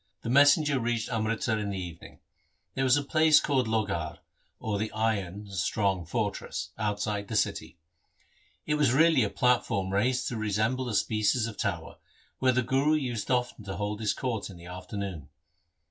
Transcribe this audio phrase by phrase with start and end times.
[0.23, 2.21] The messenger reached Amritsar in the evening.
[2.73, 4.17] There was a place called Lohgarh,
[4.59, 7.77] or the iron (strong) fortress, outside the city.
[8.65, 11.97] It was really a platform raised to resemble a species of tower,
[12.39, 15.29] where the Guru used often to hold his court in the afternoon.